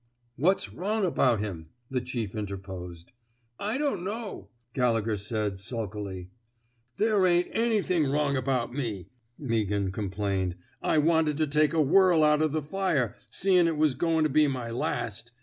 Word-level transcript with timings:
'^ 0.01 0.03
What's 0.35 0.73
wrong 0.73 1.05
about 1.05 1.41
him 1.41 1.67
I" 1.69 1.73
the 1.91 2.01
chief 2.01 2.33
interposed. 2.33 3.11
*' 3.39 3.59
I 3.71 3.77
don't 3.77 4.03
know," 4.03 4.49
Gallegher 4.73 5.15
said, 5.15 5.59
sulkily. 5.59 6.31
There 6.97 7.23
ain't 7.27 7.49
anything 7.51 8.09
wrong 8.09 8.35
about 8.35 8.73
me," 8.73 9.09
Meaghan 9.39 9.93
complained. 9.93 10.53
'^ 10.55 10.57
I 10.81 10.97
wanted 10.97 11.37
to 11.37 11.45
take 11.45 11.73
a 11.75 11.81
whirl 11.83 12.23
out 12.23 12.41
o' 12.41 12.47
the 12.47 12.63
fire— 12.63 13.13
seein' 13.29 13.67
it 13.67 13.77
was 13.77 13.93
goin' 13.93 14.23
to 14.23 14.29
be 14.31 14.47
my 14.47 14.71
last. 14.71 15.33